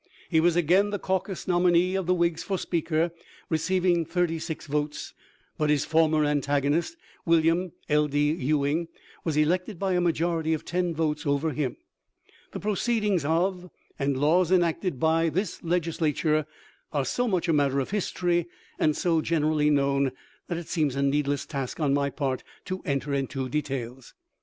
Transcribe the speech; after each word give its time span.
He 0.31 0.39
was 0.39 0.55
again 0.55 0.89
the 0.89 0.97
caucus 0.97 1.47
nominee 1.47 1.93
of 1.93 2.07
the 2.07 2.15
Whigs 2.15 2.41
for 2.41 2.57
Speaker, 2.57 3.11
receiving 3.49 4.03
thirty 4.03 4.39
six 4.39 4.65
votes; 4.65 5.13
but 5.59 5.69
his 5.69 5.85
former 5.85 6.25
antagonist, 6.25 6.97
William 7.23 7.73
L. 7.87 8.07
D. 8.07 8.31
Ewing, 8.33 8.87
was 9.23 9.37
elected 9.37 9.77
by 9.77 9.93
a 9.93 10.01
majority 10.01 10.55
of 10.55 10.65
ten 10.65 10.95
votes 10.95 11.23
over 11.27 11.51
him. 11.51 11.77
The 12.51 12.59
proceedings 12.59 13.23
of, 13.23 13.69
and 13.99 14.17
laws 14.17 14.51
enacted 14.51 14.99
by, 14.99 15.29
this 15.29 15.61
Legisla 15.61 16.15
ture 16.15 16.47
are 16.91 17.05
so 17.05 17.27
much 17.27 17.47
a 17.47 17.53
matter 17.53 17.79
of 17.79 17.91
history 17.91 18.47
and 18.79 18.97
so 18.97 19.21
gener 19.21 19.51
ally 19.51 19.69
known 19.69 20.13
that 20.47 20.57
it 20.57 20.67
seems 20.67 20.95
a 20.95 21.03
needless 21.03 21.45
task 21.45 21.79
on 21.79 21.93
my 21.93 22.09
part 22.09 22.41
to 22.65 22.81
enter 22.85 23.13
into 23.13 23.47
details. 23.47 24.15